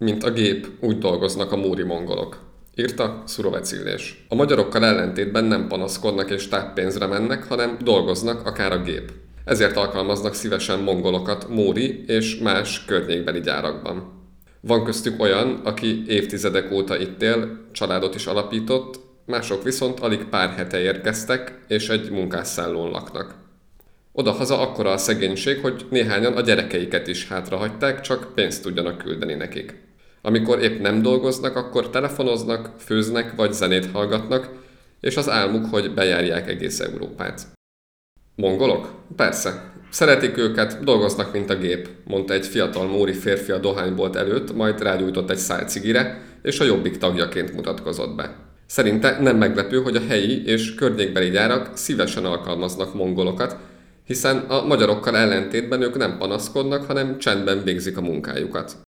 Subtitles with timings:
[0.00, 2.38] Mint a gép, úgy dolgoznak a múri mongolok.
[2.76, 4.24] Írta Szurovec Illés.
[4.28, 9.12] A magyarokkal ellentétben nem panaszkodnak és táppénzre mennek, hanem dolgoznak, akár a gép.
[9.44, 14.12] Ezért alkalmaznak szívesen mongolokat Móri és más környékbeli gyárakban.
[14.60, 20.50] Van köztük olyan, aki évtizedek óta itt él, családot is alapított, mások viszont alig pár
[20.50, 23.34] hete érkeztek, és egy munkásszállón laknak.
[24.12, 29.86] Oda-haza akkora a szegénység, hogy néhányan a gyerekeiket is hátrahagyták, csak pénzt tudjanak küldeni nekik.
[30.22, 34.48] Amikor épp nem dolgoznak, akkor telefonoznak, főznek vagy zenét hallgatnak,
[35.00, 37.46] és az álmuk, hogy bejárják egész Európát.
[38.34, 38.94] Mongolok?
[39.16, 39.72] Persze.
[39.90, 44.82] Szeretik őket, dolgoznak, mint a gép, mondta egy fiatal móri férfi a dohánybolt előtt, majd
[44.82, 48.36] rágyújtott egy szál cigire, és a jobbik tagjaként mutatkozott be.
[48.66, 53.56] Szerinte nem meglepő, hogy a helyi és környékbeli gyárak szívesen alkalmaznak mongolokat,
[54.04, 58.87] hiszen a magyarokkal ellentétben ők nem panaszkodnak, hanem csendben végzik a munkájukat.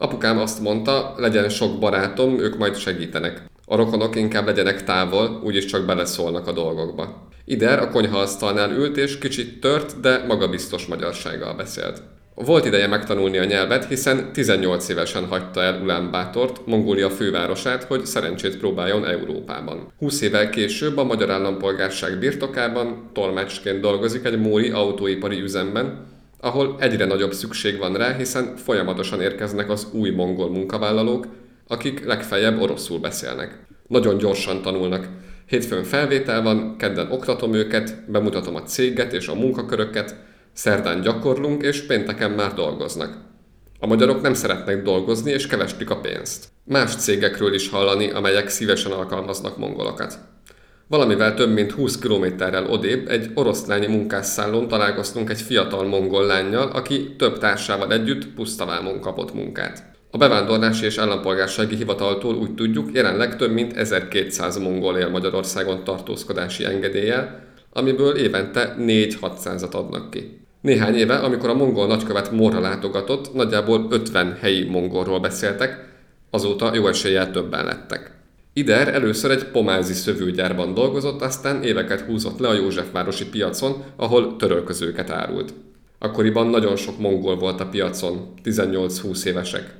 [0.00, 3.42] Apukám azt mondta, legyen sok barátom, ők majd segítenek.
[3.66, 7.28] A rokonok inkább legyenek távol, úgyis csak beleszólnak a dolgokba.
[7.44, 12.02] Ider a konyhaasztalnál ült és kicsit tört, de magabiztos magyarsággal beszélt.
[12.34, 18.06] Volt ideje megtanulni a nyelvet, hiszen 18 évesen hagyta el Ulán Bátort, Mongólia fővárosát, hogy
[18.06, 19.92] szerencsét próbáljon Európában.
[19.98, 26.09] 20 évvel később a magyar állampolgárság birtokában tolmácsként dolgozik egy móri autóipari üzemben,
[26.40, 31.26] ahol egyre nagyobb szükség van rá, hiszen folyamatosan érkeznek az új mongol munkavállalók,
[31.68, 33.66] akik legfeljebb oroszul beszélnek.
[33.86, 35.08] Nagyon gyorsan tanulnak.
[35.46, 40.16] Hétfőn felvétel van, kedden oktatom őket, bemutatom a céget és a munkaköröket,
[40.52, 43.16] szerdán gyakorlunk, és pénteken már dolgoznak.
[43.80, 46.48] A magyarok nem szeretnek dolgozni, és kevestik a pénzt.
[46.64, 50.18] Más cégekről is hallani, amelyek szívesen alkalmaznak mongolokat.
[50.90, 57.14] Valamivel több mint 20 kilométerrel odébb egy oroszlányi munkásszállón találkoztunk egy fiatal mongol lányjal, aki
[57.18, 59.82] több társával együtt pusztavámon kapott munkát.
[60.10, 66.64] A bevándorlási és állampolgársági hivataltól úgy tudjuk, jelenleg több mint 1200 mongol él Magyarországon tartózkodási
[66.64, 70.40] engedéllyel, amiből évente 4-600-at adnak ki.
[70.60, 75.88] Néhány éve, amikor a mongol nagykövet Morra látogatott, nagyjából 50 helyi mongolról beszéltek,
[76.30, 78.09] azóta jó eséllyel többen lettek.
[78.52, 85.10] Ider először egy pomázi szövőgyárban dolgozott, aztán éveket húzott le a Józsefvárosi piacon, ahol törölközőket
[85.10, 85.54] árult.
[85.98, 89.74] Akkoriban nagyon sok mongol volt a piacon, 18-20 évesek.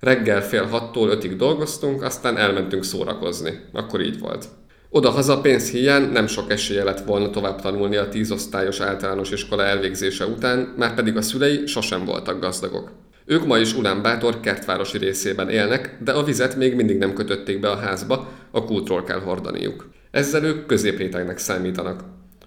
[0.00, 3.60] Reggel fél hattól ötig dolgoztunk, aztán elmentünk szórakozni.
[3.72, 4.46] Akkor így volt.
[4.90, 10.74] Oda-haza pénzhiány nem sok esélye lett volna tovább tanulni a tízosztályos általános iskola elvégzése után,
[10.76, 12.90] már pedig a szülei sosem voltak gazdagok.
[13.24, 17.70] Ők ma is Bátor kertvárosi részében élnek, de a vizet még mindig nem kötötték be
[17.70, 19.88] a házba, a kútról kell hordaniuk.
[20.10, 22.04] Ezzel ők középrétegnek számítanak.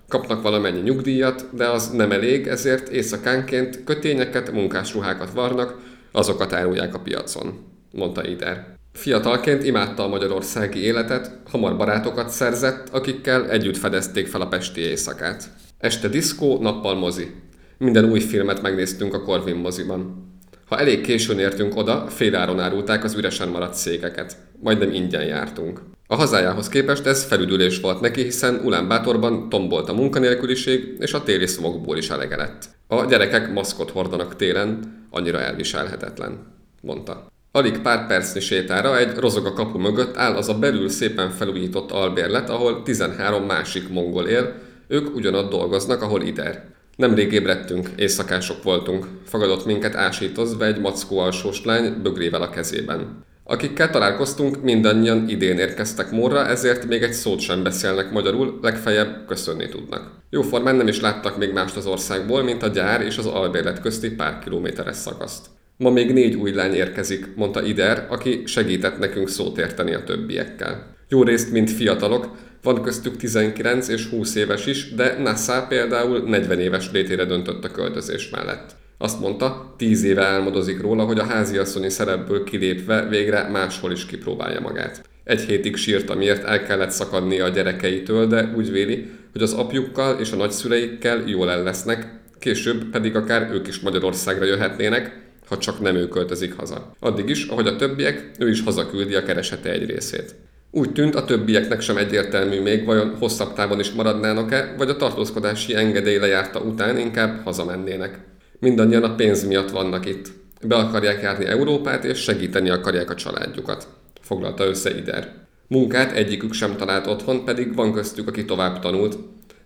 [0.08, 5.80] Kapnak valamennyi nyugdíjat, de az nem elég, ezért éjszakánként kötényeket, munkásruhákat varnak,
[6.12, 7.59] azokat árulják a piacon,
[7.92, 8.74] mondta Ider.
[8.94, 15.44] Fiatalként imádta a magyarországi életet, hamar barátokat szerzett, akikkel együtt fedezték fel a pesti éjszakát.
[15.78, 17.31] Este diszkó, nappal mozi.
[17.78, 20.25] Minden új filmet megnéztünk a Corvin moziban.
[20.65, 24.37] Ha elég későn értünk oda, féláron árulták az üresen maradt székeket.
[24.59, 25.81] Majdnem ingyen jártunk.
[26.07, 31.47] A hazájához képest ez felüdülés volt neki, hiszen Bátorban tombolt a munkanélküliség, és a téli
[31.47, 32.63] szomokból is elege lett.
[32.87, 37.27] A gyerekek maszkot hordanak télen, annyira elviselhetetlen, mondta.
[37.51, 41.91] Alig pár percnyi sétára egy rozog a kapu mögött áll az a belül szépen felújított
[41.91, 44.53] albérlet, ahol 13 másik mongol él,
[44.87, 46.75] ők ugyanott dolgoznak, ahol Ider.
[46.95, 49.07] Nemrég ébredtünk, éjszakások voltunk.
[49.25, 53.23] Fogadott minket ásítozva egy mackó alsós lány bögrével a kezében.
[53.44, 59.69] Akikkel találkoztunk, mindannyian idén érkeztek Morra, ezért még egy szót sem beszélnek magyarul, legfeljebb köszönni
[59.69, 60.11] tudnak.
[60.29, 64.09] Jóformán nem is láttak még mást az országból, mint a gyár és az albérlet közti
[64.09, 65.45] pár kilométeres szakaszt.
[65.77, 70.95] Ma még négy új lány érkezik, mondta Ider, aki segített nekünk szót érteni a többiekkel.
[71.09, 72.31] Jó részt, mint fiatalok,
[72.65, 77.71] van köztük 19 és 20 éves is, de Nassá például 40 éves létére döntött a
[77.71, 78.75] költözés mellett.
[78.97, 84.59] Azt mondta, 10 éve álmodozik róla, hogy a háziasszonyi szerepből kilépve végre máshol is kipróbálja
[84.59, 85.03] magát.
[85.23, 90.19] Egy hétig sírt, amiért el kellett szakadnia a gyerekeitől, de úgy véli, hogy az apjukkal
[90.19, 95.79] és a nagyszüleikkel jól el lesznek, később pedig akár ők is Magyarországra jöhetnének, ha csak
[95.79, 96.91] nem ő költözik haza.
[97.00, 100.35] Addig is, ahogy a többiek, ő is hazaküldi a keresete egy részét.
[100.77, 105.75] Úgy tűnt, a többieknek sem egyértelmű még, vajon hosszabb távon is maradnának-e, vagy a tartózkodási
[105.75, 108.19] engedély lejárta után inkább hazamennének.
[108.60, 110.27] Mindannyian a pénz miatt vannak itt.
[110.68, 113.88] Be akarják járni Európát, és segíteni akarják a családjukat.
[114.22, 115.33] Foglalta össze Ider.
[115.68, 119.18] Munkát egyikük sem talált otthon, pedig van köztük, aki tovább tanult.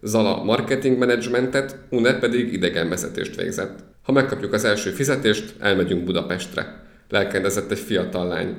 [0.01, 3.79] Zala marketing managementet, Une pedig idegenvezetést végzett.
[4.03, 6.83] Ha megkapjuk az első fizetést, elmegyünk Budapestre.
[7.09, 8.55] Lelkedezett egy fiatal lány.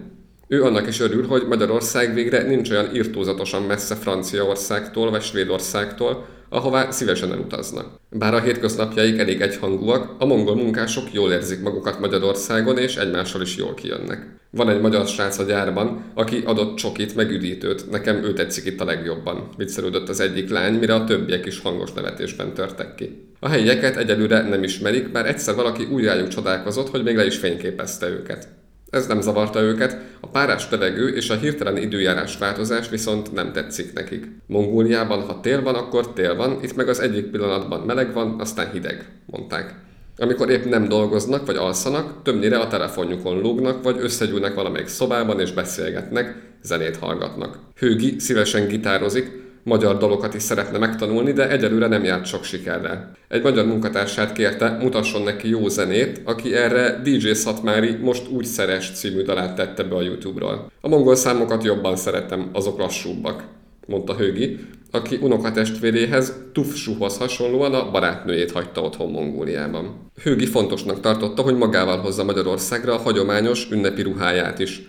[0.52, 6.90] Ő annak is örül, hogy Magyarország végre nincs olyan irtózatosan messze Franciaországtól vagy Svédországtól, ahová
[6.90, 7.86] szívesen elutaznak.
[8.10, 13.56] Bár a hétköznapjaik elég egyhangúak, a mongol munkások jól érzik magukat Magyarországon, és egymással is
[13.56, 14.26] jól kijönnek.
[14.50, 18.80] Van egy magyar srác a gyárban, aki adott csokit meg üdítőt, nekem ő tetszik itt
[18.80, 23.32] a legjobban, viccelődött az egyik lány, mire a többiek is hangos nevetésben törtek ki.
[23.40, 27.36] A helyieket egyelőre nem ismerik, bár egyszer valaki úgy rájuk csodálkozott, hogy még le is
[27.36, 28.48] fényképezte őket.
[28.90, 33.92] Ez nem zavarta őket, a párás levegő és a hirtelen időjárás változás viszont nem tetszik
[33.92, 34.26] nekik.
[34.46, 38.70] Mongóliában, ha tél van, akkor tél van, itt meg az egyik pillanatban meleg van, aztán
[38.70, 39.74] hideg, mondták.
[40.16, 45.52] Amikor épp nem dolgoznak vagy alszanak, többnyire a telefonjukon lógnak, vagy összegyűlnek valamelyik szobában és
[45.52, 47.58] beszélgetnek, zenét hallgatnak.
[47.76, 49.30] Hőgi szívesen gitározik,
[49.62, 53.12] magyar dalokat is szeretne megtanulni, de egyelőre nem járt sok sikerrel.
[53.28, 58.90] Egy magyar munkatársát kérte, mutasson neki jó zenét, aki erre DJ Szatmári most úgy szeres
[58.90, 60.72] című dalát tette be a YouTube-ról.
[60.80, 63.44] A mongol számokat jobban szeretem, azok lassúbbak,
[63.86, 64.58] mondta Högi,
[64.90, 70.10] aki unokatestvéréhez Tufsuhoz hasonlóan a barátnőjét hagyta otthon Mongóliában.
[70.22, 74.82] Högi fontosnak tartotta, hogy magával hozza Magyarországra a hagyományos ünnepi ruháját is,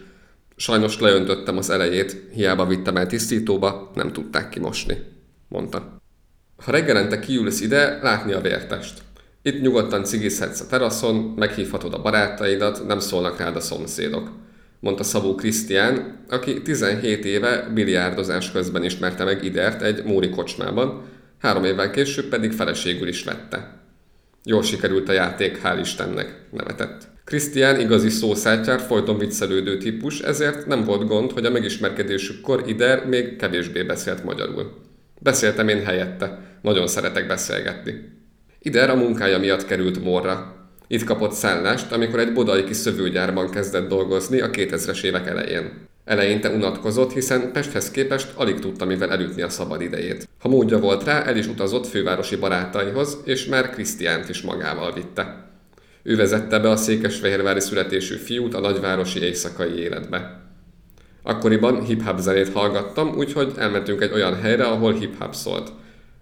[0.61, 4.97] Sajnos leöntöttem az elejét, hiába vittem el tisztítóba, nem tudták kimosni,
[5.47, 6.01] mondta.
[6.63, 9.01] Ha reggelente kiülsz ide, látni a vértest.
[9.41, 14.31] Itt nyugodtan cigizhetsz a teraszon, meghívhatod a barátaidat, nem szólnak rád a szomszédok,
[14.79, 21.01] mondta Szabó Krisztián, aki 17 éve biliárdozás közben ismerte meg Idert egy Móri kocsmában,
[21.39, 23.79] három évvel később pedig feleségül is vette.
[24.43, 27.07] Jól sikerült a játék, hál' Istennek, nevetett.
[27.31, 33.35] Krisztián igazi szószátjár, folyton viccelődő típus, ezért nem volt gond, hogy a megismerkedésükkor Ider még
[33.35, 34.71] kevésbé beszélt magyarul.
[35.19, 36.39] Beszéltem én helyette.
[36.61, 37.93] Nagyon szeretek beszélgetni.
[38.59, 40.55] Ider a munkája miatt került Morra.
[40.87, 45.87] Itt kapott szállást, amikor egy bodai kis szövőgyárban kezdett dolgozni a 2000-es évek elején.
[46.05, 50.27] Eleinte unatkozott, hiszen Pesthez képest alig tudta mivel elütni a szabad idejét.
[50.39, 55.50] Ha módja volt rá, el is utazott fővárosi barátaihoz, és már Krisztiánt is magával vitte.
[56.03, 60.41] Ő vezette be a székesfehérvári születésű fiút a nagyvárosi éjszakai életbe.
[61.23, 65.71] Akkoriban hip-hop zenét hallgattam, úgyhogy elmentünk egy olyan helyre, ahol hip-hop szólt.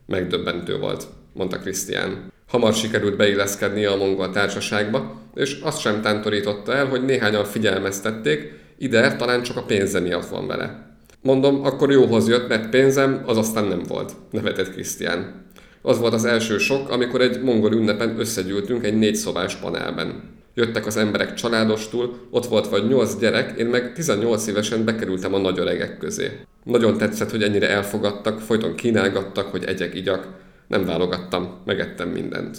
[0.05, 2.31] Megdöbbentő volt, mondta Krisztián.
[2.47, 9.15] Hamar sikerült beilleszkedni a mongol társaságba, és azt sem tántorította el, hogy néhányan figyelmeztették, ide
[9.15, 10.87] talán csak a pénze miatt van vele.
[11.21, 15.45] Mondom, akkor jóhoz jött, mert pénzem az aztán nem volt, nevetett Krisztián.
[15.81, 20.37] Az volt az első sok, amikor egy mongol ünnepen összegyűltünk egy négy szobás panelben.
[20.53, 25.37] Jöttek az emberek családostul, ott volt vagy nyolc gyerek, én meg 18 évesen bekerültem a
[25.37, 26.39] nagy öregek közé.
[26.63, 30.27] Nagyon tetszett, hogy ennyire elfogadtak, folyton kínálgattak, hogy egyek igyak.
[30.67, 32.57] Nem válogattam, megettem mindent.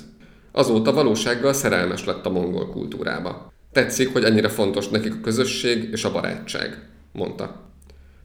[0.52, 3.52] Azóta valósággal szerelmes lett a mongol kultúrába.
[3.72, 7.69] Tetszik, hogy ennyire fontos nekik a közösség és a barátság, mondta.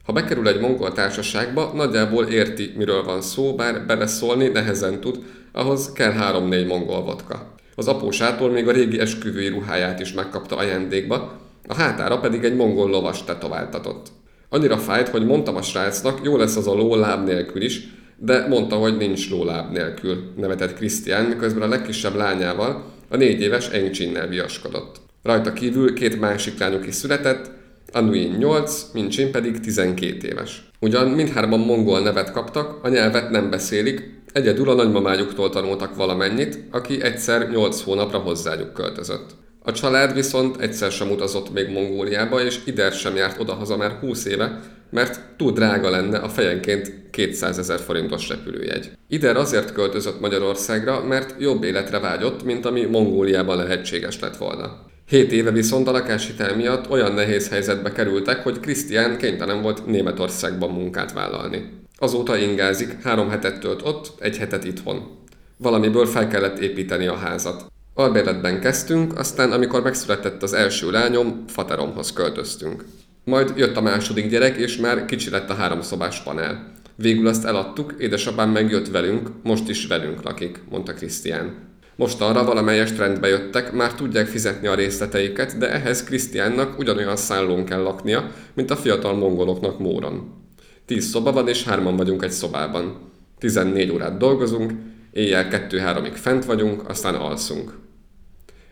[0.06, 5.18] Ha bekerül egy mongol társaságba, nagyjából érti, miről van szó, bár beleszólni nehezen tud,
[5.52, 7.54] ahhoz kell három-négy mongol vodka.
[7.74, 12.90] Az apósától még a régi esküvői ruháját is megkapta ajándékba, a hátára pedig egy mongol
[12.90, 14.06] lovas tetováltatott.
[14.48, 18.46] Annyira fájt, hogy mondtam a srácnak, jó lesz az a ló láb nélkül is, de
[18.48, 23.68] mondta, hogy nincs ló láb nélkül, nevetett Krisztián, miközben a legkisebb lányával, a négy éves
[23.68, 24.96] Engcsinnel viaskodott.
[25.22, 27.50] Rajta kívül két másik lányuk is született,
[27.92, 30.70] Anuin 8, Mincsin pedig 12 éves.
[30.80, 37.02] Ugyan mindhárman mongol nevet kaptak, a nyelvet nem beszélik, egyedül a nagymamájuktól tanultak valamennyit, aki
[37.02, 39.30] egyszer 8 hónapra hozzájuk költözött.
[39.62, 44.24] A család viszont egyszer sem utazott még Mongóliába, és Ider sem járt odahaza már 20
[44.24, 48.90] éve, mert túl drága lenne a fejenként 200 ezer forintos repülőjegy.
[49.08, 54.85] Ider azért költözött Magyarországra, mert jobb életre vágyott, mint ami Mongóliában lehetséges lett volna.
[55.06, 60.70] Hét éve viszont a lakáshitel miatt olyan nehéz helyzetbe kerültek, hogy Krisztián kénytelen volt Németországban
[60.70, 61.70] munkát vállalni.
[61.98, 65.18] Azóta ingázik, három hetet tölt ott, egy hetet itthon.
[65.56, 67.66] Valamiből fel kellett építeni a házat.
[67.94, 72.84] Albérletben kezdtünk, aztán amikor megszületett az első lányom, fateromhoz költöztünk.
[73.24, 76.72] Majd jött a második gyerek, és már kicsi lett a háromszobás panel.
[76.94, 81.54] Végül azt eladtuk, édesapám megjött velünk, most is velünk lakik, mondta Krisztián.
[81.96, 87.64] Most arra valamelyest rendbe jöttek, már tudják fizetni a részleteiket, de ehhez Krisztiánnak ugyanolyan szállón
[87.64, 90.44] kell laknia, mint a fiatal mongoloknak Móron.
[90.86, 93.10] Tíz szoba van, és hárman vagyunk egy szobában.
[93.38, 94.72] 14 órát dolgozunk,
[95.12, 97.72] éjjel 2-3-ig fent vagyunk, aztán alszunk.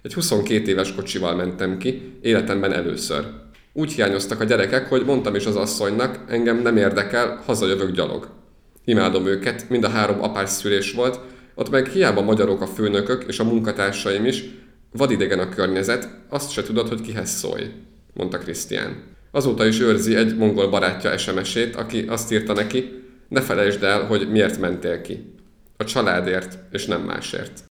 [0.02, 3.24] Egy 22 éves kocsival mentem ki, életemben először.
[3.72, 8.28] Úgy hiányoztak a gyerekek, hogy mondtam is az asszonynak, engem nem érdekel, hazajövök gyalog.
[8.84, 11.20] Imádom őket, mind a három apás szülés volt,
[11.54, 14.44] ott meg hiába magyarok a főnökök és a munkatársaim is,
[14.96, 17.70] Vadidegen a környezet, azt se tudod, hogy kihez szólj,
[18.12, 19.02] mondta Krisztián.
[19.30, 24.30] Azóta is őrzi egy mongol barátja SMS-ét, aki azt írta neki, ne felejtsd el, hogy
[24.30, 25.34] miért mentél ki.
[25.76, 27.64] A családért, és nem másért.